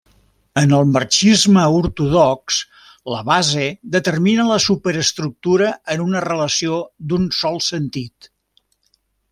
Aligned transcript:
En 0.59 0.71
el 0.75 0.85
marxisme 0.93 1.65
ortodox, 1.81 2.57
la 3.15 3.19
base 3.29 3.67
determina 3.97 4.47
la 4.53 4.59
superestructura 4.67 5.71
en 5.97 6.03
una 6.09 6.27
relació 6.29 6.83
d'un 7.13 7.31
sol 7.43 7.65
sentit. 7.71 8.35